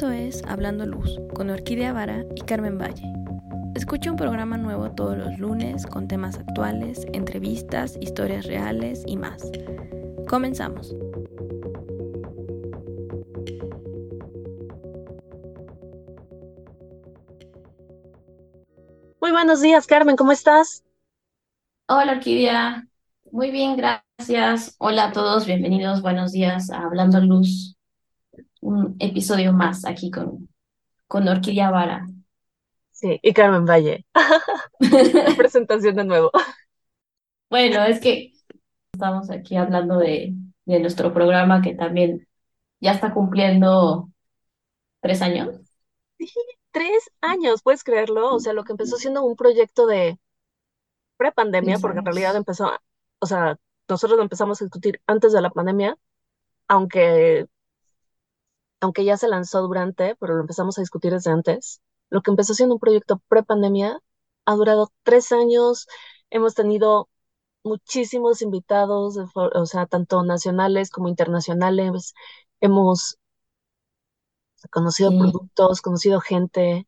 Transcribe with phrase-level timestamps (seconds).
[0.00, 3.04] Esto es Hablando Luz con Orquídea Vara y Carmen Valle.
[3.74, 9.42] Escucha un programa nuevo todos los lunes con temas actuales, entrevistas, historias reales y más.
[10.26, 10.94] Comenzamos.
[19.20, 20.82] Muy buenos días, Carmen, ¿cómo estás?
[21.88, 22.88] Hola, Orquídea.
[23.30, 24.76] Muy bien, gracias.
[24.78, 27.76] Hola a todos, bienvenidos, buenos días a Hablando Luz.
[28.70, 30.48] Un episodio más aquí con,
[31.08, 32.06] con Orquídea Vara.
[32.92, 34.06] Sí, y Carmen Valle.
[35.36, 36.30] Presentación de nuevo.
[37.50, 38.32] Bueno, es que
[38.92, 40.34] estamos aquí hablando de,
[40.66, 42.28] de nuestro programa que también
[42.78, 44.08] ya está cumpliendo
[45.00, 45.56] tres años.
[46.16, 46.28] Sí,
[46.70, 48.36] tres años, ¿puedes creerlo?
[48.36, 50.16] O sea, lo que empezó siendo un proyecto de
[51.16, 52.70] prepandemia, porque en realidad empezó,
[53.18, 55.96] o sea, nosotros lo empezamos a discutir antes de la pandemia,
[56.68, 57.48] aunque,
[58.80, 61.80] aunque ya se lanzó durante, pero lo empezamos a discutir desde antes.
[62.10, 64.00] Lo que empezó siendo un proyecto prepandemia
[64.46, 65.86] ha durado tres años.
[66.30, 67.08] Hemos tenido
[67.64, 72.14] muchísimos invitados, o sea, tanto nacionales como internacionales.
[72.60, 73.18] Hemos
[74.70, 76.86] conocido Sí, productos, conocido gente.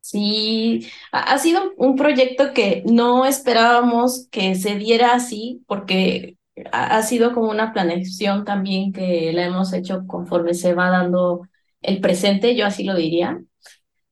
[0.00, 6.35] sí, ha sido un proyecto que no esperábamos que se diera así, porque
[6.72, 11.42] ha, ha sido como una planeación también que la hemos hecho conforme se va dando
[11.82, 13.40] el presente, yo así lo diría.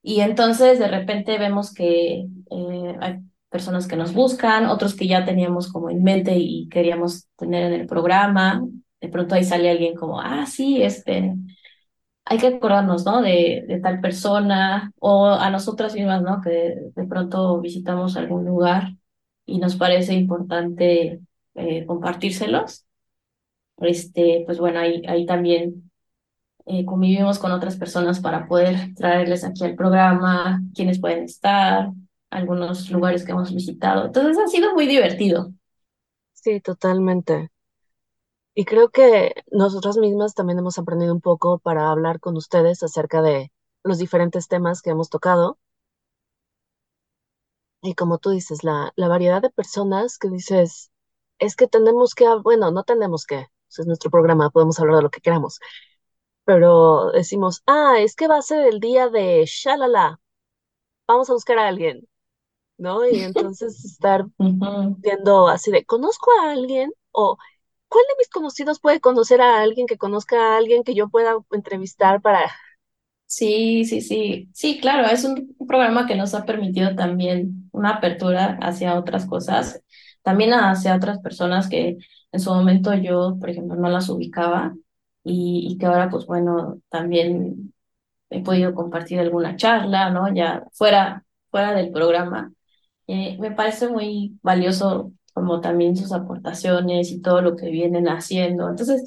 [0.02, 5.24] Y entonces de repente vemos que eh, hay personas que nos buscan, otros que ya
[5.24, 8.66] teníamos como en mente y queríamos tener en el programa.
[9.00, 11.34] De pronto ahí sale alguien como, ah, sí, este,
[12.24, 13.22] hay que acordarnos, ¿no?
[13.22, 16.40] De, de tal persona o a nosotras mismas, ¿no?
[16.40, 18.94] Que de pronto visitamos algún lugar
[19.46, 21.20] y nos parece importante
[21.54, 22.86] eh, compartírselos.
[23.78, 25.90] Este, pues bueno, ahí, ahí también
[26.66, 31.90] eh, convivimos con otras personas para poder traerles aquí al programa, quienes pueden estar,
[32.30, 34.06] algunos lugares que hemos visitado.
[34.06, 35.52] Entonces ha sido muy divertido.
[36.32, 37.50] Sí, totalmente.
[38.56, 43.22] Y creo que nosotras mismas también hemos aprendido un poco para hablar con ustedes acerca
[43.22, 43.52] de
[43.84, 45.58] los diferentes temas que hemos tocado.
[47.82, 50.90] Y como tú dices, la, la variedad de personas que dices,
[51.44, 53.36] es que tenemos que, bueno, no tenemos que,
[53.68, 55.60] ese es nuestro programa, podemos hablar de lo que queramos,
[56.44, 60.20] pero decimos, ah, es que va a ser el día de shalala,
[61.08, 62.08] vamos a buscar a alguien,
[62.78, 63.06] ¿no?
[63.08, 66.92] Y entonces estar viendo así de, ¿conozco a alguien?
[67.12, 67.38] O
[67.88, 71.36] ¿cuál de mis conocidos puede conocer a alguien que conozca a alguien que yo pueda
[71.52, 72.50] entrevistar para...
[73.26, 74.48] Sí, sí, sí.
[74.52, 79.82] Sí, claro, es un programa que nos ha permitido también una apertura hacia otras cosas,
[80.24, 81.98] también hacia otras personas que
[82.32, 84.74] en su momento yo, por ejemplo, no las ubicaba
[85.24, 87.74] y, y que ahora, pues bueno, también
[88.30, 90.32] he podido compartir alguna charla, ¿no?
[90.34, 92.52] Ya fuera, fuera del programa.
[93.06, 98.68] Eh, me parece muy valioso como también sus aportaciones y todo lo que vienen haciendo.
[98.68, 99.04] Entonces,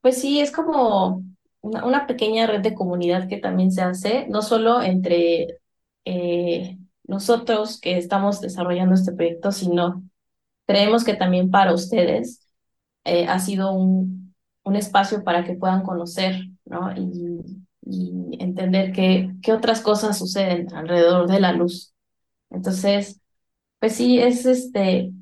[0.00, 1.24] pues sí, es como
[1.60, 5.58] una, una pequeña red de comunidad que también se hace, no solo entre
[6.04, 10.02] eh, nosotros que estamos desarrollando este proyecto, sino
[10.66, 12.48] creemos que también para ustedes
[13.04, 14.34] eh, ha sido un,
[14.64, 16.92] un espacio para que puedan conocer, ¿no?
[16.96, 21.94] Y, y entender qué, qué otras cosas suceden alrededor de la luz.
[22.50, 23.20] Entonces,
[23.80, 25.12] pues sí, es este,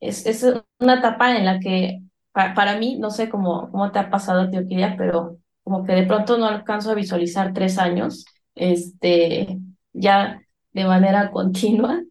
[0.00, 0.44] es, es
[0.78, 2.00] una etapa en la que
[2.32, 5.84] pa- para mí, no sé cómo, cómo te ha pasado a ti, Orquídea, pero como
[5.84, 9.58] que de pronto no alcanzo a visualizar tres años, este,
[9.92, 12.02] ya de manera continua,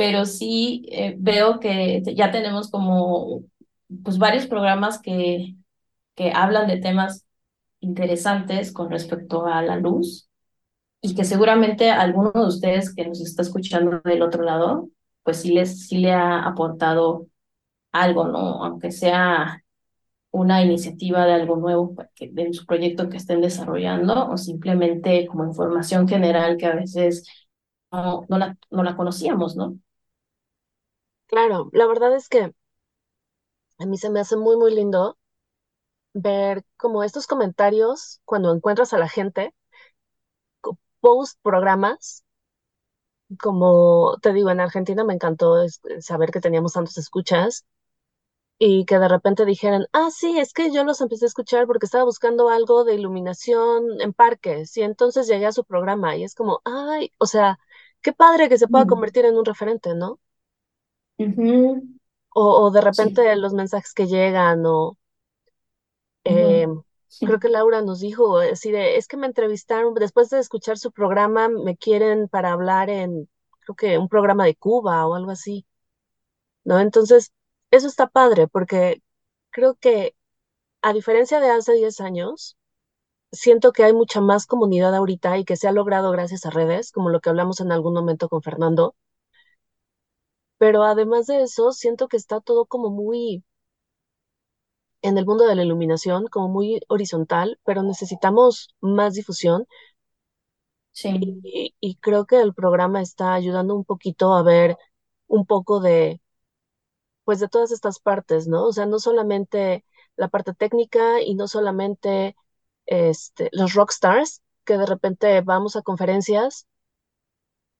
[0.00, 3.42] pero sí eh, veo que ya tenemos como
[4.02, 5.56] pues varios programas que,
[6.16, 7.26] que hablan de temas
[7.80, 10.28] interesantes con respecto a la luz
[11.02, 14.90] y que seguramente alguno de ustedes que nos está escuchando del otro lado,
[15.24, 17.26] pues sí les sí le ha aportado
[17.92, 18.64] algo, ¿no?
[18.64, 19.62] Aunque sea
[20.32, 25.44] una iniciativa de algo nuevo que- de su proyecto que estén desarrollando o simplemente como
[25.46, 27.24] información general que a veces
[27.92, 29.78] no, no la, no la conocíamos, ¿no?
[31.30, 32.52] Claro, la verdad es que
[33.78, 35.18] a mí se me hace muy, muy lindo
[36.14, 39.54] ver como estos comentarios cuando encuentras a la gente,
[40.62, 42.24] co- post programas,
[43.38, 47.64] como te digo, en Argentina me encantó es- saber que teníamos tantos escuchas
[48.58, 51.86] y que de repente dijeran, ah, sí, es que yo los empecé a escuchar porque
[51.86, 56.34] estaba buscando algo de iluminación en parques y entonces llegué a su programa y es
[56.34, 57.58] como, ay, o sea,
[58.02, 58.86] qué padre que se pueda Mm.
[58.86, 60.20] convertir en un referente, ¿no?
[61.24, 61.86] Ujú,
[62.34, 62.86] O, o de Sí.
[62.88, 64.96] repente los mensajes que llegan o,
[66.24, 66.84] eh, Ujú.
[67.22, 70.92] creo que Laura nos dijo, así de, es que me entrevistaron, después de escuchar su
[70.92, 73.28] programa, me quieren para hablar en,
[73.60, 75.66] creo que un programa de Cuba o algo así,
[76.64, 76.80] ¿no?
[76.80, 77.32] Entonces,
[77.70, 79.02] eso está padre, porque
[79.50, 80.14] creo que
[80.82, 82.56] a diferencia de hace 10 años,
[83.32, 86.92] siento que hay mucha más comunidad ahorita y que se ha logrado gracias a redes,
[86.92, 88.94] como lo que hablamos en algún momento con Fernando.
[90.60, 93.44] Pero además de eso, siento que está todo como muy
[95.02, 99.66] en el mundo de la iluminación, como muy horizontal, pero necesitamos más difusión.
[100.92, 101.10] Sí,
[101.42, 104.76] Y, y creo que el programa está ayudando un poquito a ver
[105.28, 106.20] un poco de,
[107.24, 108.66] pues de todas estas partes, ¿no?
[108.66, 109.84] O sea, no solamente
[110.16, 112.36] la parte técnica y no solamente
[112.86, 116.66] este, los rockstars, que de repente vamos a conferencias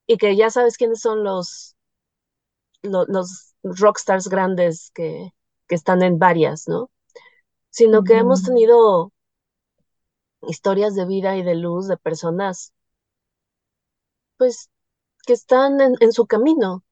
[0.06, 1.77] y que ya sabes quiénes son los,
[2.82, 5.32] lo- los, rockstars grandes que,
[5.69, 6.91] que están en varias, ¿no?
[7.71, 9.12] Sino que hemos tenido
[10.47, 12.75] historias de vida y de luz de personas,
[14.37, 14.71] pues,
[15.27, 16.85] que están en, en su camino,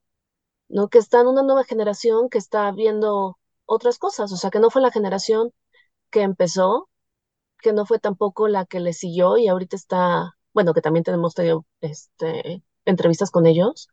[0.69, 0.88] ¿no?
[0.88, 4.82] Que están una nueva generación que está viendo otras cosas, o sea, que no fue
[4.82, 5.52] la generación
[6.11, 6.88] que empezó,
[7.61, 11.35] que no fue tampoco la que le siguió y ahorita está, bueno, que también tenemos
[11.35, 13.88] tenido este, entrevistas con ellos,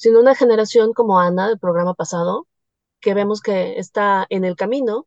[0.00, 2.48] sino una generación como Ana del programa pasado,
[3.00, 5.06] que vemos que está en el camino.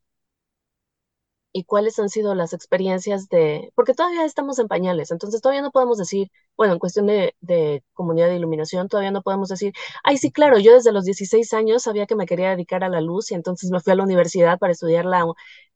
[1.56, 5.70] Y cuáles han sido las experiencias de, porque todavía estamos en pañales, entonces todavía no
[5.72, 9.72] podemos decir, bueno, en cuestión de, de comunidad de iluminación, todavía no podemos decir,
[10.04, 13.02] ay, sí, claro, yo desde los 16 años sabía que me quería dedicar a la
[13.02, 15.26] luz y entonces me fui a la universidad para estudiar la,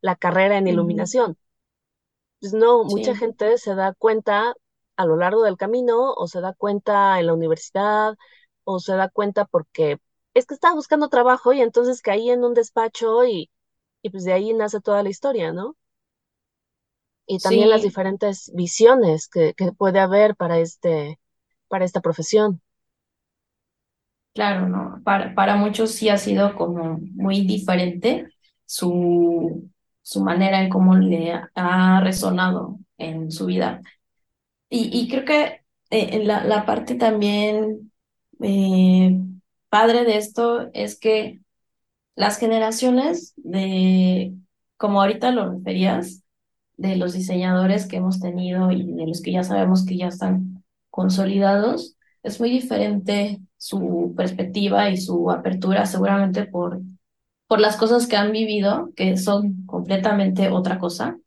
[0.02, 1.38] la carrera en iluminación.
[2.40, 4.54] Pues no, mucha gente se da cuenta
[4.96, 8.16] a lo largo del camino o se da cuenta en la universidad
[8.68, 10.00] o se da cuenta porque
[10.36, 13.52] es que estaba buscando trabajo y entonces caí en un despacho y,
[14.04, 15.78] y pues de ahí nace toda la historia, ¿no?
[17.28, 21.20] y también las diferentes visiones que, que puede haber para este,
[21.70, 22.62] para esta profesión.
[24.34, 25.02] claro, ¿no?
[25.04, 28.28] Para, para muchos sí ha sido como muy diferente
[28.66, 29.70] su,
[30.02, 33.82] su manera en cómo le ha resonado en su vida.
[34.70, 35.44] Y, y creo que
[35.92, 37.87] eh, en la, la parte también
[38.42, 39.20] eh,
[39.70, 41.42] padre de esto es que
[42.16, 44.34] las generaciones de,
[44.78, 46.24] como ahorita lo referías,
[46.78, 50.64] de los diseñadores que hemos tenido y de los que ya sabemos que ya están
[50.90, 56.82] consolidados, es muy diferente su perspectiva y su apertura, seguramente por,
[57.48, 61.18] por las cosas que han vivido, que son completamente otra cosa.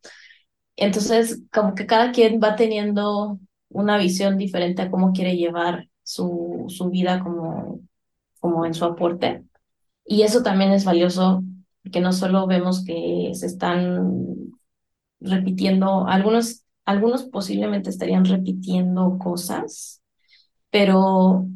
[0.77, 6.65] Entonces, como que cada quien va teniendo una visión diferente a cómo quiere llevar su,
[6.69, 7.79] su vida como,
[8.39, 9.43] como en su aporte.
[10.05, 11.43] Y eso también es valioso,
[11.83, 14.51] porque no solo vemos que se están
[15.19, 20.01] repitiendo, algunos, algunos posiblemente estarían repitiendo cosas,
[20.71, 21.47] pero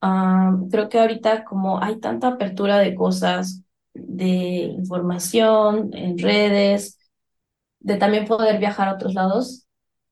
[0.00, 3.62] ah, creo que ahorita como hay tanta apertura de cosas,
[3.94, 6.98] de información en redes,
[7.80, 9.67] de también poder viajar a otros lados,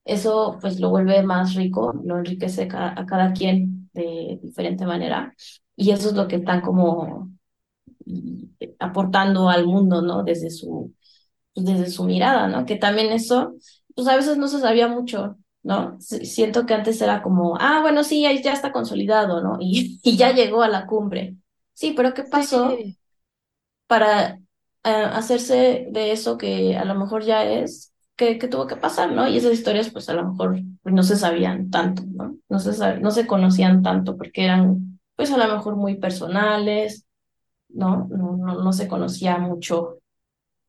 [0.06, 5.35] eso pues lo vuelve más rico, lo enriquece a cada quien de diferente manera.
[5.76, 7.31] Y eso es lo que están como
[8.05, 10.23] y aportando al mundo, ¿no?
[10.23, 10.94] Desde su,
[11.55, 12.67] pues, desde su mirada, ¿no?
[12.67, 13.55] Que también eso,
[13.94, 15.96] pues a veces no se sabía mucho, ¿no?
[16.01, 19.58] Siento que antes era como, ah, bueno, sí, ahí ya está consolidado, ¿no?
[19.63, 21.36] Y, y ya llegó a la cumbre.
[21.75, 22.98] Sí, pero ¿qué pasó Sí,
[23.86, 24.41] para eh,
[24.84, 29.29] hacerse de eso que a lo mejor ya es, que, tuvo que pasar, ¿no?
[29.29, 32.37] Y esas historias, pues a lo mejor no se sabían tanto, ¿no?
[32.49, 37.06] No se, sab- no se conocían tanto porque eran, pues a lo mejor muy personales
[37.70, 38.08] ¿no?
[38.11, 39.99] No, no, no se conocía mucho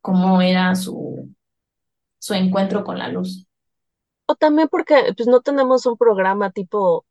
[0.02, 1.34] cómo era su,
[2.20, 3.48] su encuentro con la luz.
[4.28, 7.06] o también porque pues no tenemos un programa tipo,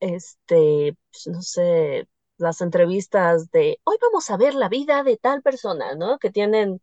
[0.00, 5.42] este, pues, no sé, las entrevistas de hoy vamos a ver la vida de tal
[5.42, 6.18] persona, ¿no?
[6.18, 6.80] Que tienen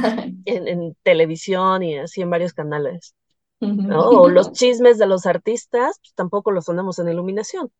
[0.44, 3.14] en, en televisión y así en varios canales,
[3.86, 4.00] ¿no?
[4.10, 7.70] O los chismes de los artistas, pues tampoco los tenemos en iluminación.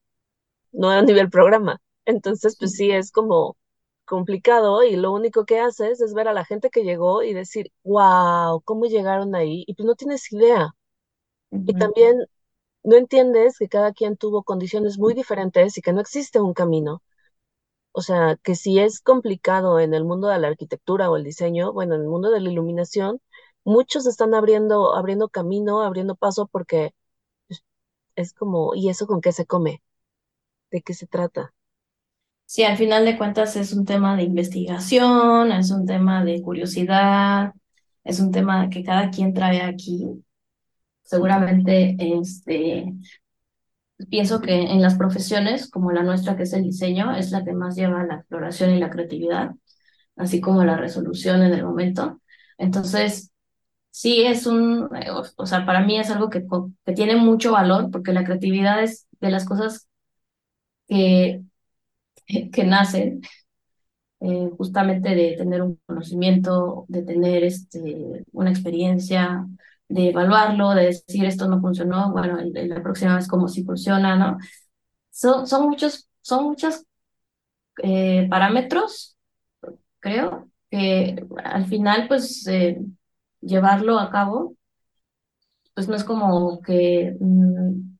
[0.72, 1.80] no a nivel programa.
[2.06, 3.56] Entonces, pues sí, es como
[4.06, 7.72] complicado y lo único que haces es ver a la gente que llegó y decir,
[7.84, 9.64] wow, ¿cómo llegaron ahí?
[9.66, 10.72] Y pues no tienes idea.
[11.66, 12.16] Y también
[12.84, 17.02] no entiendes que cada quien tuvo condiciones muy diferentes y que no existe un camino.
[17.94, 21.72] O sea, que si es complicado en el mundo de la arquitectura o el diseño,
[21.72, 23.20] bueno, en el mundo de la iluminación,
[23.64, 26.94] muchos están abriendo, abriendo camino, abriendo paso porque
[27.48, 27.64] pues,
[28.16, 29.82] es como, ¿y eso con qué se come?
[30.70, 31.54] ¿De qué se trata?
[32.46, 37.52] Sí, al final de cuentas es un tema de investigación, es un tema de curiosidad,
[38.04, 40.24] es un tema que cada quien trae aquí.
[41.02, 42.92] Seguramente, este,
[44.10, 47.52] pienso que en las profesiones como la nuestra, que es el diseño, es la que
[47.52, 49.52] más lleva la exploración y la creatividad,
[50.16, 52.20] así como la resolución en el momento.
[52.58, 53.32] Entonces,
[53.90, 54.90] sí es un,
[55.36, 56.44] o sea, para mí es algo que,
[56.86, 59.88] que tiene mucho valor porque la creatividad es de las cosas
[60.88, 61.42] que,
[62.52, 63.22] que nacen
[64.20, 69.46] eh, justamente de tener un conocimiento, de tener este, una experiencia,
[69.94, 74.38] de evaluarlo, de decir esto no funcionó, bueno, la próxima vez como si funciona, ¿no?
[75.10, 76.84] Son, son muchos, son muchos
[77.82, 79.16] eh, parámetros,
[80.00, 82.78] creo, que al final, pues, eh,
[83.40, 84.56] llevarlo a cabo,
[85.74, 87.96] pues no es como que mm,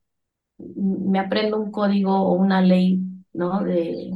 [1.11, 3.01] me aprendo un código o una ley,
[3.33, 3.63] ¿no?
[3.63, 4.11] De,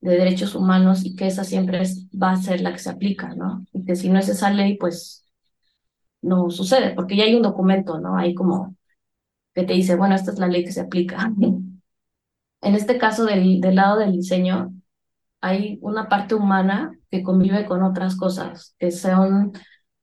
[0.00, 1.82] de derechos humanos y que esa siempre
[2.22, 3.64] va a ser la que se aplica, ¿no?
[3.72, 5.23] Y que si no es esa ley, pues
[6.24, 8.16] no sucede, porque ya hay un documento, ¿no?
[8.16, 8.76] Ahí como
[9.54, 11.32] que te dice, bueno, esta es la ley que se aplica.
[12.62, 14.72] En este caso del, del lado del diseño,
[15.42, 19.52] hay una parte humana que convive con otras cosas, que son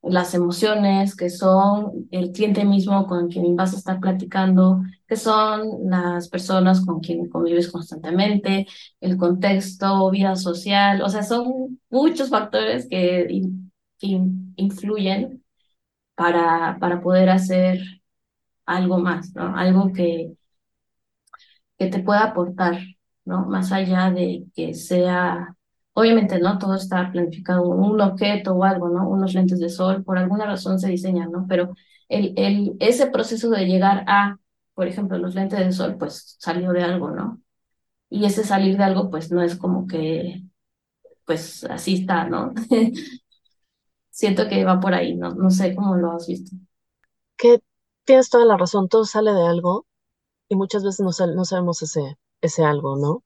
[0.04, 5.90] las emociones, que son el cliente mismo con quien vas a estar platicando, que son
[5.90, 8.68] las personas con quien convives constantemente,
[9.00, 13.42] el contexto, vida social, o sea, son muchos factores que,
[14.56, 15.41] influyen
[16.15, 17.80] para, para poder hacer
[18.65, 19.56] algo más, ¿no?
[19.58, 20.34] Algo que,
[21.77, 22.80] que te pueda aportar,
[23.25, 23.46] ¿no?
[23.46, 25.56] Más allá de que sea
[25.94, 26.58] Obviamente, ¿no?
[26.58, 29.10] Todo está planificado, un objeto o algo, ¿no?
[29.10, 31.46] Unos lentes de sol, por alguna razón se diseñan, ¿no?
[31.50, 31.75] Pero
[32.08, 34.38] el, el, ese proceso de llegar a,
[34.74, 37.41] por ejemplo, los lentes de sol, pues salió de algo, ¿no?
[38.10, 40.44] Y ese salir de algo, pues no es como que,
[41.25, 42.53] pues así está, ¿no?
[44.12, 45.34] Siento que va por ahí, ¿no?
[45.34, 46.56] No sé cómo lo has visto.
[47.38, 47.60] Que
[48.06, 49.86] tienes toda la razón, todo sale de algo
[50.50, 53.24] y muchas veces no, no sabemos ese, ese algo, ¿no?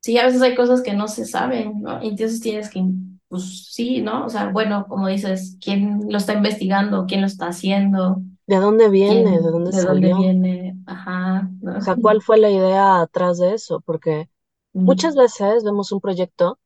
[0.00, 2.02] sí, a veces hay cosas que no se saben, ¿no?
[2.02, 2.82] Y entonces tienes que,
[3.28, 4.26] pues sí, ¿no?
[4.26, 7.06] O sea, bueno, como dices, ¿quién lo está investigando?
[7.06, 8.22] ¿Quién lo está haciendo?
[8.46, 9.38] ¿De dónde viene?
[9.40, 10.76] ¿De dónde ¿De dónde viene?
[10.86, 11.50] Ajá.
[11.76, 13.80] O sea, ¿cuál fue la idea atrás de eso?
[13.80, 14.30] Porque
[14.84, 16.58] muchas veces vemos un proyecto,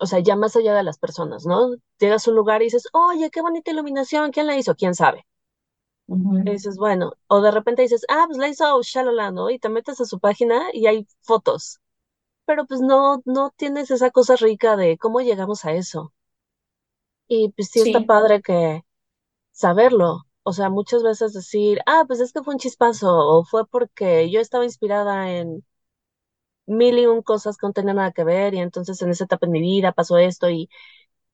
[0.00, 1.74] o sea, ya más allá de las personas, ¿no?
[1.98, 4.74] Llegas a un lugar y dices, oye, qué bonita iluminación, ¿quién la hizo?
[4.76, 5.26] ¿Quién sabe?
[6.44, 9.50] Y dices, bueno, o de repente dices, ah, pues la hizo Shalala, ¿no?
[9.50, 11.80] Y te metes a su página y hay fotos
[12.46, 16.12] pero pues no, no tienes esa cosa rica de cómo llegamos a eso.
[17.28, 18.82] Y pues sí, está padre que
[19.52, 20.24] saberlo.
[20.44, 24.30] O sea, muchas veces decir, ah, pues es que fue un chispazo, o fue porque
[24.30, 25.64] yo estaba inspirada en
[26.66, 29.46] mil y un cosas que no tenían nada que ver, y entonces en esa etapa
[29.46, 30.68] de mi vida pasó esto y,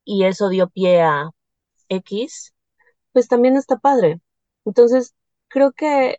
[0.04, 1.30] y eso dio pie a
[1.88, 2.54] X,
[3.12, 4.20] pues también está padre.
[4.66, 5.14] Entonces,
[5.48, 6.18] creo que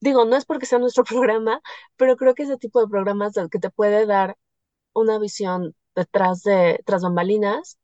[0.00, 1.62] digo, no es porque sea nuestro programa,
[1.96, 4.38] pero creo que ese tipo de programas que te puede dar
[4.94, 7.78] una visión detrás de tras bambalinas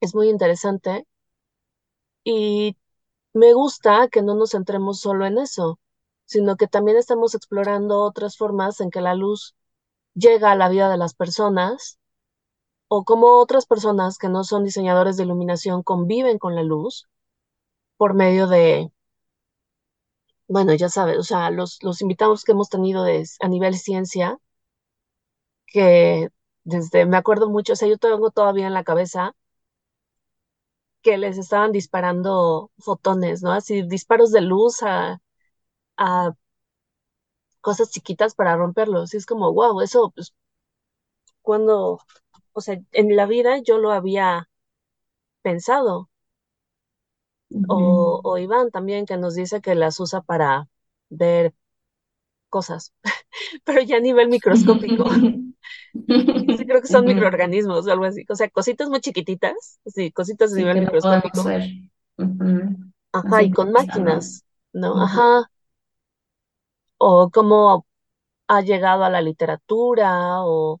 [0.00, 1.06] es muy interesante
[2.24, 2.76] y
[3.34, 5.80] me gusta que no nos centremos solo en eso,
[6.26, 9.56] sino que también estamos explorando otras formas en que la luz
[10.14, 11.98] llega a la vida de las personas
[12.88, 17.08] o cómo otras personas que no son diseñadores de iluminación conviven con la luz
[17.98, 18.92] por medio de
[20.48, 24.38] bueno, ya sabes, o sea, los, los invitados que hemos tenido a nivel ciencia,
[25.66, 26.30] que
[26.64, 29.34] desde, me acuerdo mucho, o sea, yo tengo todavía en la cabeza
[31.02, 33.52] que les estaban disparando fotones, ¿no?
[33.52, 35.20] Así, disparos de luz a,
[35.96, 36.32] a
[37.60, 39.12] cosas chiquitas para romperlos.
[39.12, 40.34] Y es como, wow, eso, pues,
[41.42, 42.00] cuando,
[42.52, 44.50] o sea, en la vida yo lo había
[45.42, 46.10] pensado,
[47.66, 50.68] o, o Iván también, que nos dice que las usa para
[51.08, 51.54] ver
[52.50, 52.94] cosas,
[53.64, 55.06] pero ya a nivel microscópico.
[56.56, 58.24] sí, creo que son microorganismos o algo así.
[58.28, 61.54] O sea, cositas muy chiquititas, sí, cositas a nivel microscópico.
[63.12, 65.00] Ajá, y con máquinas, ¿no?
[65.02, 65.50] Ajá.
[66.98, 67.86] O cómo
[68.48, 70.80] ha llegado a la literatura, o,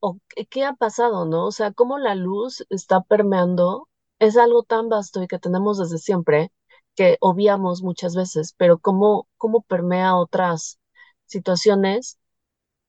[0.00, 0.18] o
[0.50, 1.46] qué ha pasado, ¿no?
[1.46, 3.88] O sea, cómo la luz está permeando
[4.20, 6.52] es algo tan vasto y que tenemos desde siempre
[6.96, 10.80] que obviamos muchas veces, pero cómo, cómo permea otras
[11.26, 12.18] situaciones.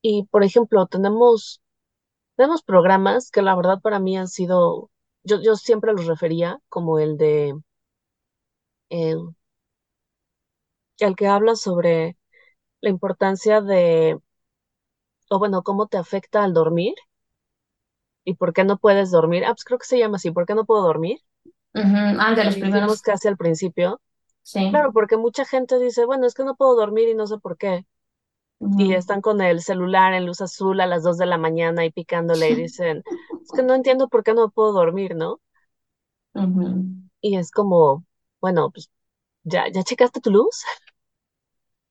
[0.01, 1.61] Y, por ejemplo, tenemos,
[2.37, 4.91] tenemos programas que la verdad para mí han sido,
[5.23, 7.55] yo, yo siempre los refería como el de,
[8.89, 9.15] eh,
[10.99, 12.15] el que habla sobre
[12.81, 14.19] la importancia de,
[15.31, 16.93] o bueno, cómo te afecta al dormir
[18.23, 19.43] ¿y por qué no puedes dormir?
[19.45, 21.19] Ah, pues creo que se llama así, ¿por qué no puedo dormir?
[21.73, 24.01] Ujú, Ah, de los primeros, casi al principio.
[24.43, 24.59] sí.
[24.69, 27.57] Claro, porque mucha gente dice, bueno, es que no puedo dormir y no sé por
[27.57, 27.85] qué.
[28.77, 31.91] Y están con el celular en luz azul a las 2 de la mañana y
[31.91, 33.05] picándole y dicen,
[33.45, 35.41] es que no entiendo por qué no puedo dormir, ¿no?
[37.21, 38.05] Y es como,
[38.41, 38.89] bueno, pues
[39.43, 40.63] ya, ¿ya checaste tu luz?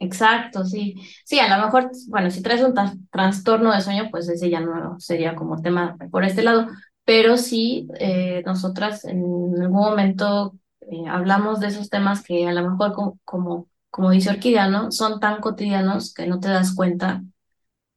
[0.01, 0.95] Exacto, sí.
[1.25, 4.61] Sí, a lo mejor, bueno, si traes un tra- trastorno de sueño, pues ese ya
[4.61, 6.69] no sería como tema por este lado,
[7.05, 9.19] pero sí, eh, nosotras en
[9.61, 12.93] algún momento eh, hablamos de esos temas que a lo mejor
[13.25, 14.93] como, como, dice Orquídea, ¿no?
[14.93, 17.25] Son tan cotidianos que no te das cuenta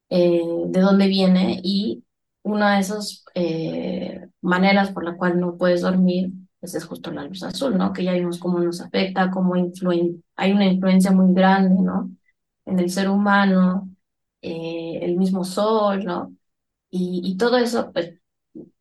[0.10, 2.04] eh, de dónde viene y
[2.44, 3.26] una de esas
[4.42, 7.94] maneras por la cual no puedes dormir pues es justo la luz azul, ¿no?
[7.94, 12.12] Que ya vimos cómo nos afecta, cómo influen hay una influencia muy grande, ¿no?
[12.66, 13.90] En el ser humano,
[14.42, 16.36] eh, el mismo sol, ¿no?
[16.92, 18.16] Y, y todo eso, pues,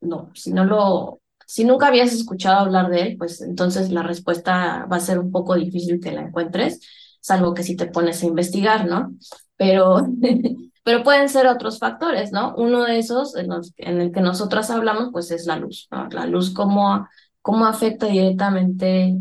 [0.00, 4.87] no, si no lo, si nunca habías escuchado hablar de él, pues entonces la respuesta
[4.90, 6.80] va a ser un poco difícil que la encuentres,
[7.20, 9.14] salvo que si te pones a investigar, ¿no?
[9.56, 10.06] Pero,
[10.84, 12.54] pero pueden ser otros factores, ¿no?
[12.56, 16.08] Uno de esos en, los- en el que nosotras hablamos, pues es la luz, ¿no?
[16.10, 17.08] La luz, cómo,
[17.42, 19.16] cómo afecta directamente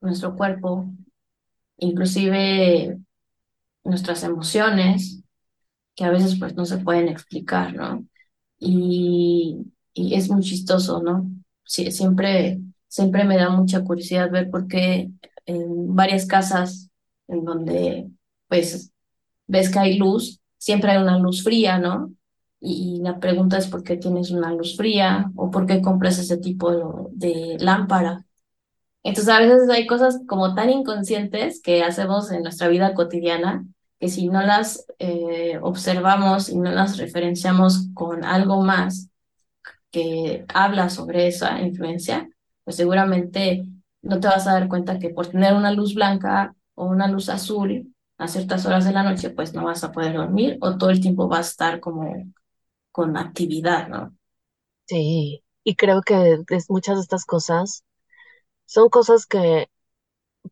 [0.00, 0.86] nuestro cuerpo,
[1.78, 2.98] inclusive
[3.84, 5.22] nuestras emociones,
[5.94, 8.04] que a veces pues no se pueden explicar, ¿no?
[8.60, 11.30] y, es muy chistoso, ¿no?
[11.64, 15.10] Siempre, siempre me da mucha curiosidad ver por qué
[15.46, 16.90] en varias casas
[17.28, 18.10] en donde
[18.48, 18.92] pues
[19.46, 22.12] ves que hay luz, siempre hay una luz fría, ¿no?
[22.60, 26.36] Y, la pregunta es por qué tienes una luz fría o por qué compras ese
[26.36, 26.70] tipo
[27.12, 28.24] de, de lámpara.
[29.02, 33.64] Entonces a veces hay cosas como tan inconscientes que hacemos en nuestra vida cotidiana
[34.00, 39.10] que si no las eh, observamos y no las referenciamos con algo más
[39.90, 42.28] que habla sobre esa influencia,
[42.64, 43.66] pues seguramente
[44.02, 47.28] no te vas a dar cuenta que por tener una luz blanca o una luz
[47.28, 50.90] azul a ciertas horas de la noche, pues no vas a poder dormir o todo
[50.90, 52.14] el tiempo vas a estar como
[52.92, 54.16] con actividad, ¿no?
[54.86, 57.84] Sí, y creo que es- muchas de estas cosas
[58.66, 59.70] son cosas que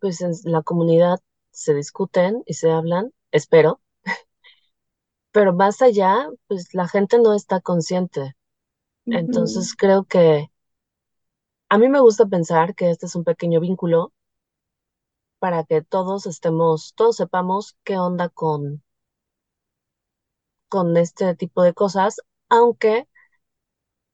[0.00, 1.18] pues en la comunidad
[1.52, 3.80] se discuten y se hablan, espero,
[5.32, 8.34] pero más allá, pues la gente no está consciente.
[9.10, 10.50] Entonces creo que
[11.70, 14.12] a mí me gusta pensar que este es un pequeño vínculo
[15.40, 18.84] para que todos estemos, todos sepamos qué onda con,
[20.68, 23.06] con este tipo de cosas, aunque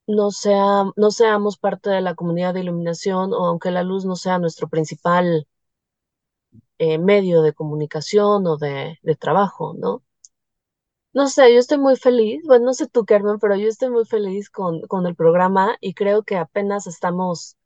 [0.07, 4.17] no sea, no seamos parte de la comunidad de iluminación o aunque la luz no
[4.17, 5.47] sea nuestro principal
[6.79, 10.03] eh, medio de comunicación o de, de trabajo, ¿no?
[11.14, 14.05] No sé, yo estoy muy feliz, bueno, no sé tú, Carmen, pero yo estoy muy
[14.05, 17.57] feliz con, con el programa y creo que apenas estamos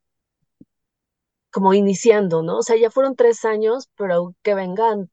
[1.51, 2.57] como iniciando, ¿no?
[2.59, 5.09] O sea, ya fueron tres años, pero que vengan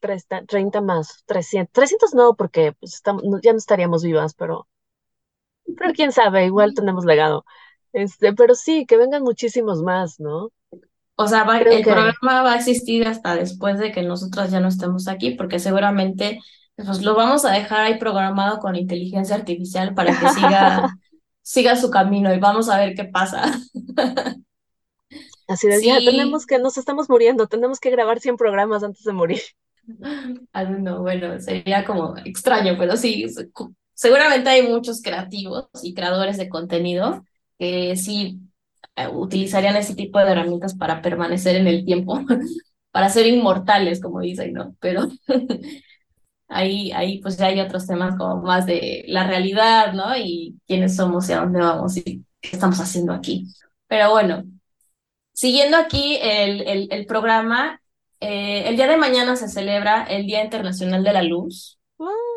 [0.00, 4.68] 30, 30 más, 300, 300 no, porque pues, estamos, ya no estaríamos vivas, pero,
[5.78, 7.44] pero quién sabe, igual tenemos legado.
[7.92, 10.50] Este, pero sí, que vengan muchísimos más, ¿no?
[11.16, 14.60] O sea, va- el que programa va a existir hasta después de que nosotras ya
[14.60, 16.40] no estemos aquí, porque seguramente
[16.76, 20.86] pues, lo vamos a dejar ahí programado con inteligencia artificial para que siga,
[21.42, 23.50] siga su camino y vamos a ver qué pasa.
[25.48, 29.12] así de, ya tenemos que, nos estamos muriendo, tenemos que grabar 100 programas antes de
[29.12, 29.40] morir.
[30.54, 33.26] Don't know, bueno, sería como extraño, pero sí,
[33.94, 37.24] seguramente hay muchos creativos y creadores de contenido
[37.58, 38.40] que sí
[38.96, 42.20] eh, utilizarían ese tipo de herramientas para permanecer en el tiempo,
[42.90, 44.76] para ser inmortales, como dicen, ¿no?
[44.80, 45.08] Pero
[46.48, 50.16] ahí, ahí pues ya hay otros temas como más de la realidad, ¿no?
[50.16, 53.46] Y quiénes somos y a dónde vamos y qué estamos haciendo aquí.
[53.88, 54.44] Pero bueno.
[55.32, 57.80] Siguiendo aquí el, el, el programa,
[58.20, 61.78] eh, el día de mañana se celebra el Día Internacional de la Luz.
[62.00, 62.36] Ah,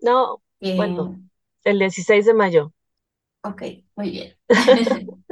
[0.00, 1.20] No, bueno, Eh,
[1.64, 2.72] el 16 de mayo.
[3.42, 3.62] ok,
[3.96, 4.36] muy bien.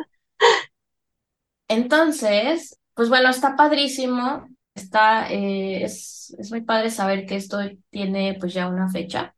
[1.69, 4.49] Entonces, pues bueno, está padrísimo.
[4.75, 7.59] Está, eh, es, es muy padre saber que esto
[7.91, 9.35] tiene pues ya una fecha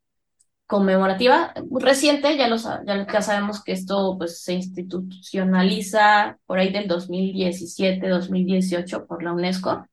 [0.66, 6.72] conmemorativa reciente, ya, lo, sa- ya, ya sabemos que esto pues se institucionaliza por ahí
[6.72, 9.86] del 2017, 2018 por la UNESCO.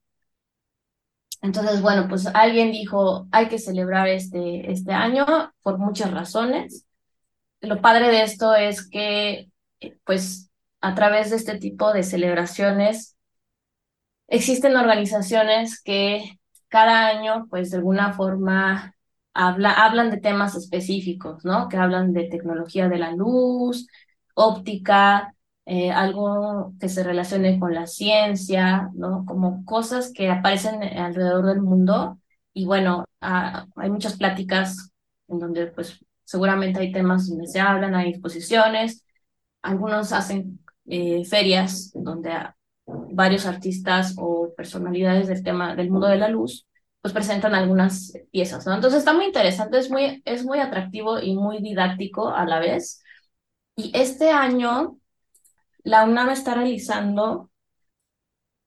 [1.46, 5.26] Entonces, bueno, pues alguien dijo, hay que celebrar este, este año
[5.62, 6.88] por muchas razones.
[7.62, 9.52] Lo padre de esto es que,
[10.06, 10.50] pues,
[10.82, 13.16] a través de este tipo de celebraciones,
[14.28, 18.96] existen organizaciones que cada año, pues, de alguna forma
[19.36, 21.70] habla, hablan de temas específicos, ¿no?
[21.70, 23.88] Que hablan de tecnología de la luz,
[24.34, 25.35] óptica,
[25.66, 29.26] eh, algo que se relacione con la ciencia, ¿no?
[29.26, 32.20] Como cosas que aparecen alrededor del mundo.
[32.54, 34.92] Y bueno, hay muchas pláticas
[35.28, 39.04] en donde pues seguramente hay temas donde se hablan, hay exposiciones,
[39.62, 42.32] algunos hacen eh, ferias donde
[42.86, 46.68] varios artistas o personalidades del tema del mundo de la luz
[47.02, 48.74] pues presentan algunas piezas, ¿no?
[48.74, 53.04] Entonces está muy interesante, es muy, es muy atractivo y muy didáctico a la vez.
[53.76, 54.98] Y este año
[55.86, 57.52] la UNAM está realizando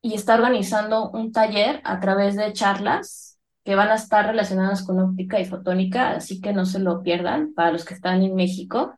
[0.00, 5.00] y está organizando un taller a través de charlas que van a estar relacionadas con
[5.00, 8.94] óptica y fotónica, así que no se lo pierdan para los que están en México,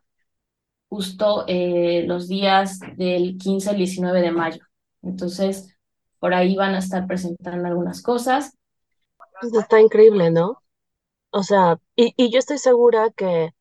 [0.87, 4.63] justo eh, los días del 15 al 19 de mayo.
[5.01, 5.75] Entonces,
[6.19, 8.55] por ahí van a estar presentando algunas cosas.
[9.41, 10.61] Pues está increíble, ¿no?
[11.31, 13.51] O sea, y, y yo estoy segura que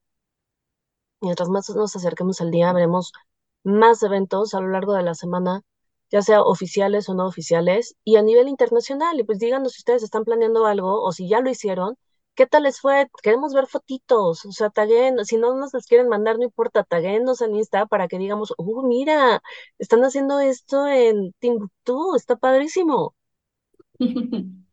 [1.23, 3.12] mientras más nos acerquemos al día, veremos
[3.64, 5.62] más eventos a lo largo de la semana,
[6.11, 9.18] ya sea oficiales o no oficiales, y a nivel internacional.
[9.20, 11.96] Y pues díganos si ustedes están planeando algo o si ya lo hicieron,
[12.35, 13.09] ¿qué tal les fue?
[13.23, 17.40] Queremos ver fotitos, o sea, taguen, si no nos las quieren mandar, no importa, taguenos
[17.42, 19.42] en Insta para que digamos, uh, mira,
[19.79, 23.14] están haciendo esto en Timbuktu, está padrísimo.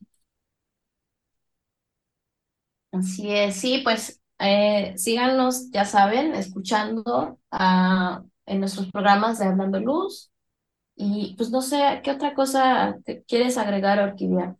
[2.91, 9.79] Así es, sí, pues eh, síganos, ya saben, escuchando a, en nuestros programas de Hablando
[9.79, 10.31] Luz.
[10.95, 14.57] Y pues no sé, ¿qué otra cosa quieres agregar, Orquídea?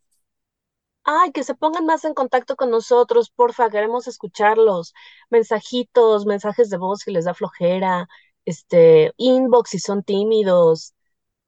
[1.04, 4.93] Ay, que se pongan más en contacto con nosotros, porfa, queremos escucharlos.
[5.30, 8.08] Mensajitos, mensajes de voz que les da flojera,
[8.45, 10.93] este, inbox si son tímidos,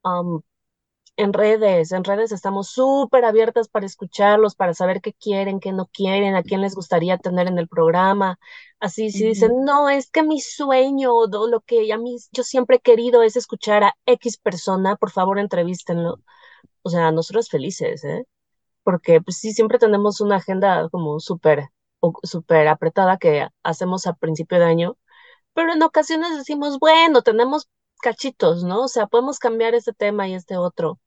[0.03, 0.41] um,
[1.19, 5.87] en redes, en redes estamos súper abiertas para escucharlos, para saber qué quieren, qué no
[5.87, 8.39] quieren, a quién les gustaría tener en el programa.
[8.79, 12.77] Así, si dicen, no, es que mi sueño, o lo que a mí yo siempre
[12.77, 16.21] he querido es escuchar a X persona, por favor, entrevístenlo.
[16.83, 18.25] O sea, nosotros felices, ¿eh?
[18.83, 21.69] Porque pues sí, siempre tenemos una agenda como súper,
[22.23, 24.97] súper apretada que hacemos a principio de año,
[25.53, 27.69] pero en ocasiones decimos, bueno, tenemos
[28.01, 28.83] cachitos, ¿no?
[28.83, 30.99] O sea, podemos cambiar este tema y este otro.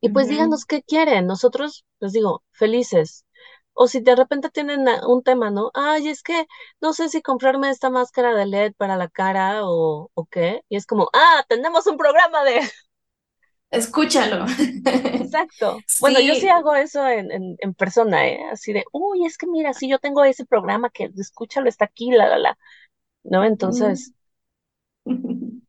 [0.00, 1.26] Y pues díganos qué quieren.
[1.26, 3.24] Nosotros, les digo, felices.
[3.72, 5.70] O si de repente tienen un tema, ¿no?
[5.74, 6.46] Ay, es que
[6.80, 10.62] no sé si comprarme esta máscara de LED para la cara o, o qué.
[10.68, 12.60] Y es como, ah, tenemos un programa de...
[13.70, 14.46] Escúchalo.
[14.84, 15.78] Exacto.
[16.00, 18.40] Bueno, yo sí hago eso en, en, en, persona, ¿eh?
[18.50, 22.10] Así de, uy, es que mira, si yo tengo ese programa que escúchalo, está aquí,
[22.10, 22.58] la, la, la.
[23.22, 23.44] ¿No?
[23.44, 24.12] Entonces.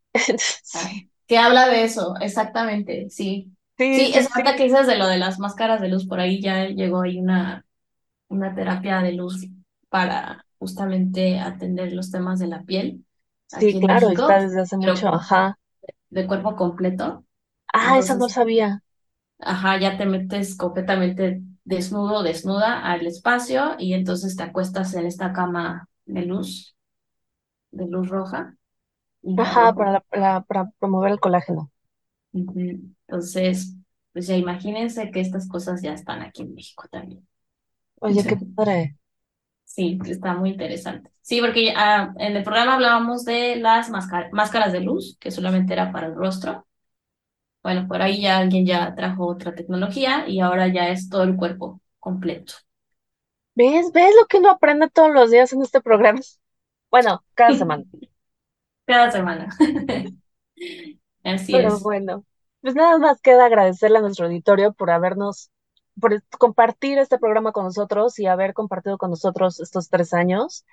[1.28, 3.52] que habla de eso, exactamente, sí.
[3.90, 6.68] Sí, es verdad que dices de lo de las máscaras de luz, por ahí ya
[6.68, 7.66] llegó ahí una,
[8.30, 9.48] una terapia de luz
[9.90, 13.06] para justamente atender los temas de la piel.
[13.48, 15.60] Sí, claro, está desde hace mucho, ajá.
[16.12, 17.26] De cuerpo completo.
[17.74, 18.82] Ah, eso no sabía.
[19.40, 25.34] Ajá, ya te metes completamente desnudo, desnuda al espacio y entonces te acuestas en esta
[25.34, 26.76] cama de luz,
[27.72, 28.58] de luz roja.
[29.36, 30.00] Ajá, para,
[30.48, 31.71] para promover el colágeno.
[32.34, 33.76] Entonces,
[34.14, 37.28] pues ya imagínense que estas cosas ya están aquí en México también.
[38.00, 38.98] Oye, qué padre.
[39.64, 41.12] Sí, está muy interesante.
[41.22, 45.92] Sí, porque ah, en el programa hablábamos de las máscaras de luz, que solamente era
[45.94, 46.68] para el rostro.
[47.64, 51.36] Bueno, por ahí ya alguien ya trajo otra tecnología y ahora ya es todo el
[51.38, 52.54] cuerpo completo.
[53.56, 53.92] ¿Ves?
[53.94, 56.20] ¿Ves lo que uno aprende todos los días en este programa?
[56.92, 57.86] Bueno, cada semana.
[58.86, 59.48] cada semana.
[61.24, 61.82] Así Pero es.
[61.82, 62.26] bueno,
[62.62, 65.52] pues nada más queda agradecerle a nuestro auditorio por habernos,
[66.00, 70.66] por compartir este programa con nosotros y haber compartido con nosotros estos tres años.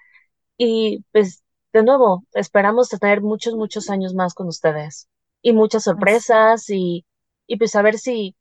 [0.59, 5.09] Y pues, de nuevo, esperamos tener muchos, muchos años más con ustedes
[5.43, 7.07] y muchas sorpresas y,
[7.47, 8.37] y pues a ver si,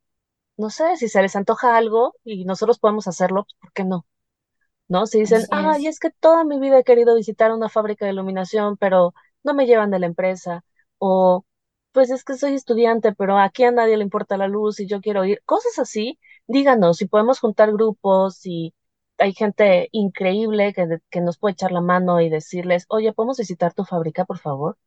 [0.56, 4.06] no sé, si se les antoja algo y nosotros podemos hacerlo, pues, ¿por qué no?
[4.88, 5.06] ¿No?
[5.06, 8.76] Si dicen, ay, es que toda mi vida he querido visitar una fábrica de iluminación,
[8.78, 10.64] pero no me llevan de la empresa,
[10.98, 11.44] o
[11.92, 15.00] pues es que soy estudiante, pero aquí a nadie le importa la luz y yo
[15.00, 18.74] quiero ir, cosas así, díganos si podemos juntar grupos, y
[19.18, 23.74] hay gente increíble que, que nos puede echar la mano y decirles, oye, ¿podemos visitar
[23.74, 24.78] tu fábrica, por favor?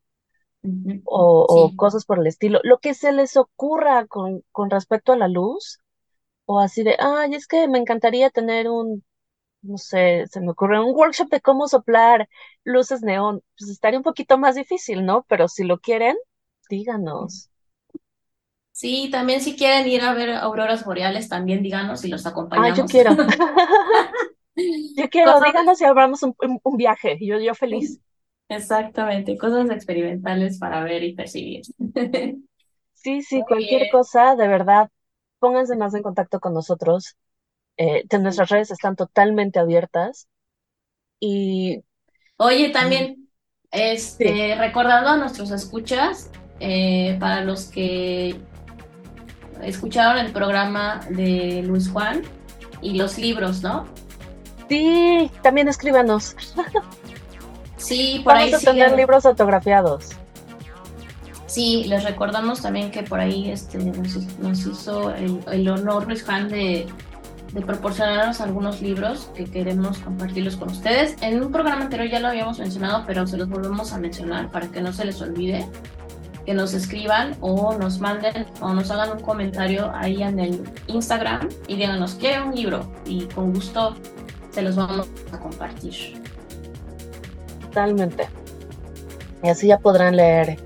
[1.05, 5.17] o, o, cosas por el estilo, lo que se les ocurra con, con respecto a
[5.17, 5.79] la luz,
[6.45, 9.03] o así de, ay, es que me encantaría tener un,
[9.63, 12.29] no sé, se me ocurre un workshop de cómo soplar
[12.63, 15.25] luces neón, pues estaría un poquito más difícil, ¿no?
[15.29, 16.17] Pero si lo quieren,
[16.71, 17.51] díganos.
[18.73, 22.69] Sí, también si quieren ir a ver auroras boreales, también díganos y los acompañamos.
[22.71, 23.17] Ah, yo quiero.
[24.95, 27.99] Yo quiero, Cosas- díganos si hablamos un, un- viaje, yo, yo feliz.
[28.49, 31.61] Exactamente, cosas experimentales para ver y percibir.
[32.93, 33.87] Sí, sí, Muy cualquier bien.
[33.87, 34.89] cosa, de verdad,
[35.39, 37.15] pónganse más en contacto con nosotros.
[37.77, 40.27] Eh, nuestras redes están totalmente abiertas
[41.19, 41.83] y
[42.37, 43.29] Oye, también,
[44.17, 46.29] sí, este, recordando a nuestros escuchas,
[46.61, 48.35] eh, para los que
[49.63, 52.21] escucharon el programa de Luis Juan
[52.81, 53.85] y los libros, ¿no?
[54.69, 56.35] sí, también escríbanos.
[57.77, 60.09] Sí, por ahí Vamos a tener libros autografiados.
[61.47, 66.23] Sí, les recordamos también que por ahí este, nos, nos hizo el, el honor Luis
[66.23, 66.85] Juan de,
[67.53, 71.15] de proporcionarnos algunos libros que queremos compartirlos con ustedes.
[71.21, 74.67] En un programa anterior ya lo habíamos mencionado, pero se los volvemos a mencionar para
[74.67, 75.67] que no se les olvide.
[76.51, 81.47] Que nos escriban o nos manden o nos hagan un comentario ahí en el Instagram
[81.69, 83.95] y díganos quiero un libro y con gusto
[84.49, 86.21] se los vamos a compartir.
[87.61, 88.27] Totalmente.
[89.41, 90.57] Y así ya podrán leer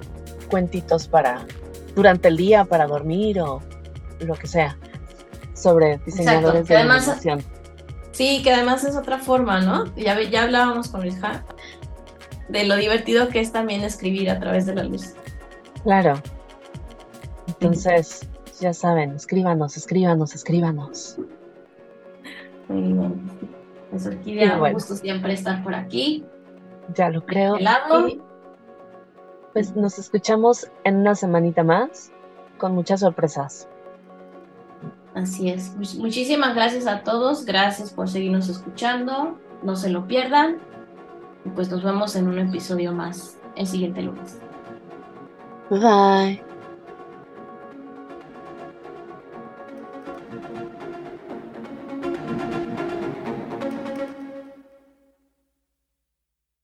[0.50, 1.46] cuentitos para
[1.96, 3.62] durante el día, para dormir o
[4.22, 4.80] lo que sea,
[5.54, 7.16] sobre diseñadores que de además-.
[8.12, 9.96] Sí, que además es otra forma, ¿no?
[9.96, 11.46] Ya, ya hablábamos con Juan
[12.50, 15.14] de lo divertido que es también escribir a través de la luz.
[15.86, 16.16] Claro.
[17.48, 18.28] Entonces,
[18.60, 21.18] ya saben, escríbanos, escríbanos, escríbanos.
[22.68, 23.30] Muy bien.
[23.92, 24.66] Pues Orquídea, bueno.
[24.66, 26.26] un gusto siempre estar por aquí.
[26.96, 27.58] Ya lo creo.
[27.60, 28.20] Y
[29.54, 32.12] pues nos escuchamos en una semanita más
[32.58, 33.70] con muchas sorpresas.
[35.14, 35.78] Así es.
[35.78, 37.46] Much- Muchísimas gracias a todos.
[37.46, 39.38] Gracias por seguirnos escuchando.
[39.64, 40.58] No se lo pierdan.
[41.46, 44.40] Y pues nos vemos en un episodio más el siguiente lunes.
[45.70, 46.55] 拜拜。